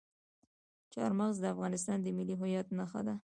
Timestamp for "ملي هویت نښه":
2.17-3.01